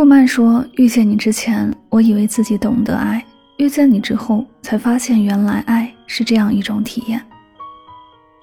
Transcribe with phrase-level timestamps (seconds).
[0.00, 3.20] 顾漫说：“遇见你之前，我以为自己懂得爱；
[3.58, 7.20] 遇见你之后，才发现原来爱是这样一种体验。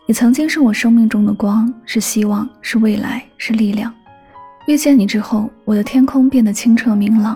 [0.06, 3.92] 你曾经是我生命中的光，是希望，是未来，是力量。
[4.68, 7.36] 遇见你之后，我的天空变得清澈明朗。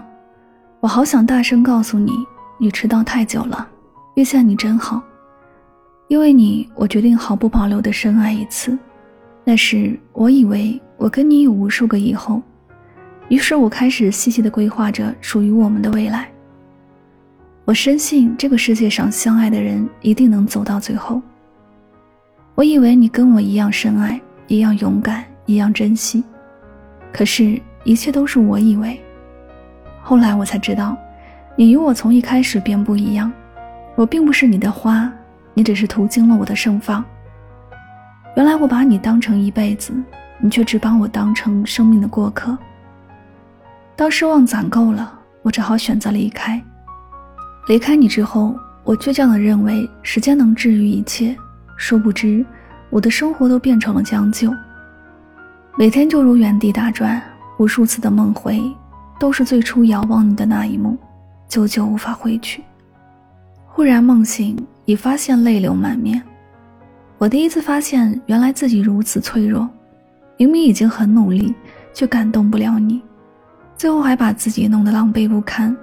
[0.82, 2.12] 我好想大声告诉你，
[2.60, 3.68] 你迟到太久了。
[4.14, 5.02] 遇见你真好，
[6.10, 8.78] 因为你，我决定毫不保留地深爱一次。
[9.44, 12.40] 那时，我以为我跟你有无数个以后。”
[13.32, 16.28] 于是我开始细细地规划着属于我们的未来。
[17.64, 21.22] 我深信这个世界上相爱的人一定能走到最后。
[22.56, 26.22] 我以为你跟我一样深爱，一样勇敢，一样珍惜。
[27.14, 29.02] 可是，一切都是我以为。
[30.02, 30.98] 后来我才知道，
[31.56, 33.32] 你与我从一开始便不一样。
[33.96, 35.10] 我并不是你的花，
[35.54, 37.02] 你只是途经了我的盛放。
[38.36, 39.94] 原来我把你当成一辈子，
[40.38, 42.58] 你却只把我当成生命的过客。
[44.02, 45.14] 当失望攒够了，
[45.44, 46.60] 我只好选择离开。
[47.68, 51.38] 离开你之后，我倔强地认为时间能治愈一切。
[51.78, 52.44] 殊不知，
[52.90, 54.52] 我的生活都变成了将就。
[55.78, 57.22] 每天就如原地打转，
[57.60, 58.60] 无数次的梦回，
[59.20, 60.98] 都是最初遥望你的那一幕，
[61.48, 62.64] 久久无法回去。
[63.68, 66.20] 忽然梦醒，已发现泪流满面。
[67.20, 69.70] 我第一次发现，原来自己如此脆弱。
[70.38, 71.54] 明明已经很努力，
[71.94, 73.00] 却感动不了你。
[73.82, 75.76] 最后还把自己弄得狼狈不堪。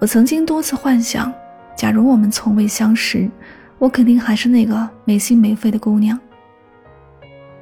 [0.00, 1.32] 我曾经多次幻想，
[1.76, 3.30] 假如我们从未相识，
[3.78, 6.18] 我肯定还是那个没心没肺的姑娘。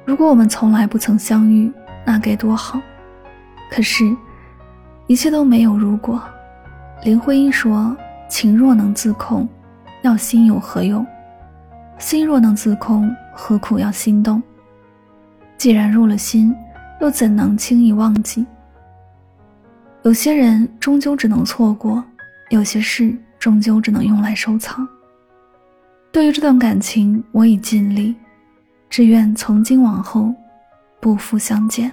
[0.05, 1.71] 如果我们从来不曾相遇，
[2.03, 2.81] 那该多好。
[3.69, 4.11] 可是，
[5.05, 6.19] 一切都没有如果。
[7.03, 7.95] 林徽因说
[8.27, 9.47] ：“情若能自控，
[10.01, 11.05] 要心有何用？
[11.99, 14.41] 心若能自控，何苦要心动？
[15.59, 16.55] 既然入了心，
[17.01, 18.43] 又怎能轻易忘记？”
[20.07, 22.01] 有些人终究只能错过，
[22.49, 24.87] 有些事终究只能用来收藏。
[26.13, 28.15] 对于这段感情，我已尽力，
[28.89, 30.33] 只愿从今往后，
[31.01, 31.91] 不负相见。